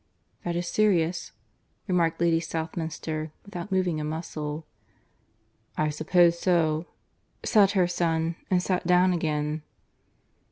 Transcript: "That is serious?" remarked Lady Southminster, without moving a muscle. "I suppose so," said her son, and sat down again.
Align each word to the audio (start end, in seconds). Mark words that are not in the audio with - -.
"That 0.43 0.55
is 0.55 0.67
serious?" 0.67 1.31
remarked 1.87 2.19
Lady 2.19 2.39
Southminster, 2.39 3.31
without 3.45 3.71
moving 3.71 3.99
a 3.99 4.03
muscle. 4.03 4.65
"I 5.77 5.89
suppose 5.89 6.39
so," 6.39 6.87
said 7.45 7.73
her 7.73 7.85
son, 7.87 8.35
and 8.49 8.63
sat 8.63 8.87
down 8.87 9.13
again. 9.13 9.61